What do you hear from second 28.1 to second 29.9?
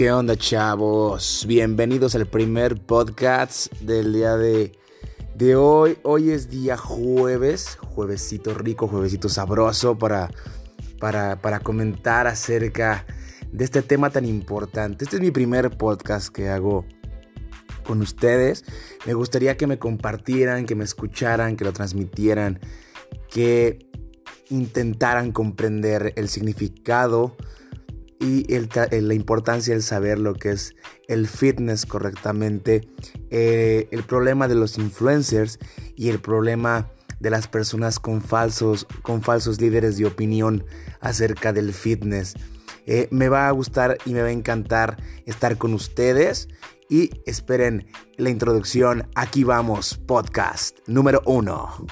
y la importancia del